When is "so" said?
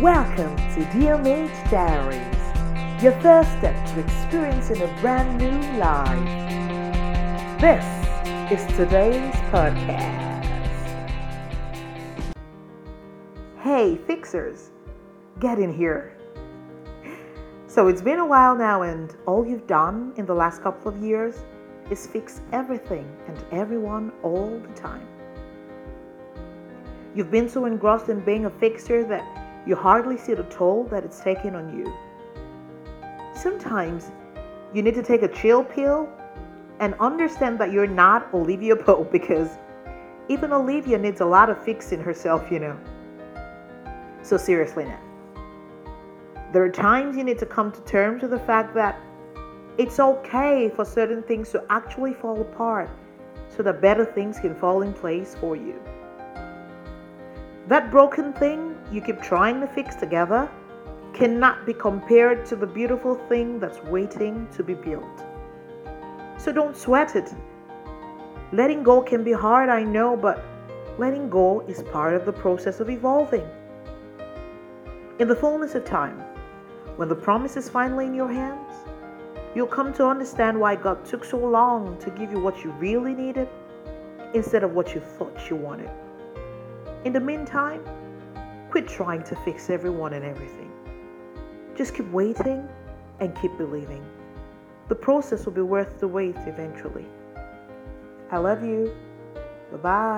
17.68-17.86, 27.48-27.64, 44.22-44.36, 53.48-53.62, 66.38-66.52, 81.24-81.38